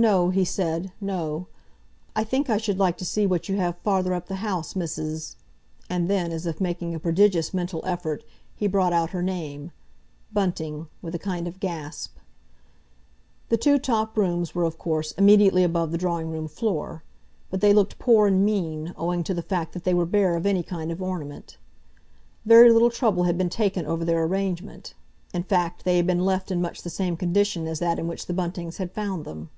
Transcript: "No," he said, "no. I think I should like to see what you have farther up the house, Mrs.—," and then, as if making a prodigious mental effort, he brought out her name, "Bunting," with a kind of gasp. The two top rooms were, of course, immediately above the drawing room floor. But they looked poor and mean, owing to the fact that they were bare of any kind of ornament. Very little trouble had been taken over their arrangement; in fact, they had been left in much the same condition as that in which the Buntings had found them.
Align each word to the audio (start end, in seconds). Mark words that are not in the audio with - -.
"No," 0.00 0.30
he 0.30 0.44
said, 0.44 0.92
"no. 1.00 1.48
I 2.14 2.22
think 2.22 2.48
I 2.48 2.56
should 2.56 2.78
like 2.78 2.96
to 2.98 3.04
see 3.04 3.26
what 3.26 3.48
you 3.48 3.56
have 3.56 3.76
farther 3.78 4.14
up 4.14 4.28
the 4.28 4.36
house, 4.36 4.74
Mrs.—," 4.74 5.34
and 5.90 6.06
then, 6.08 6.30
as 6.30 6.46
if 6.46 6.60
making 6.60 6.94
a 6.94 7.00
prodigious 7.00 7.52
mental 7.52 7.80
effort, 7.84 8.22
he 8.54 8.68
brought 8.68 8.92
out 8.92 9.10
her 9.10 9.24
name, 9.24 9.72
"Bunting," 10.32 10.86
with 11.02 11.16
a 11.16 11.18
kind 11.18 11.48
of 11.48 11.58
gasp. 11.58 12.14
The 13.48 13.56
two 13.56 13.76
top 13.76 14.16
rooms 14.16 14.54
were, 14.54 14.62
of 14.62 14.78
course, 14.78 15.10
immediately 15.18 15.64
above 15.64 15.90
the 15.90 15.98
drawing 15.98 16.30
room 16.30 16.46
floor. 16.46 17.02
But 17.50 17.60
they 17.60 17.72
looked 17.72 17.98
poor 17.98 18.28
and 18.28 18.44
mean, 18.46 18.94
owing 18.96 19.24
to 19.24 19.34
the 19.34 19.42
fact 19.42 19.72
that 19.72 19.82
they 19.82 19.94
were 19.94 20.06
bare 20.06 20.36
of 20.36 20.46
any 20.46 20.62
kind 20.62 20.92
of 20.92 21.02
ornament. 21.02 21.56
Very 22.46 22.72
little 22.72 22.90
trouble 22.90 23.24
had 23.24 23.36
been 23.36 23.50
taken 23.50 23.84
over 23.84 24.04
their 24.04 24.22
arrangement; 24.22 24.94
in 25.34 25.42
fact, 25.42 25.82
they 25.84 25.96
had 25.96 26.06
been 26.06 26.24
left 26.24 26.52
in 26.52 26.60
much 26.60 26.82
the 26.82 26.88
same 26.88 27.16
condition 27.16 27.66
as 27.66 27.80
that 27.80 27.98
in 27.98 28.06
which 28.06 28.26
the 28.26 28.32
Buntings 28.32 28.76
had 28.76 28.92
found 28.92 29.24
them. 29.24 29.50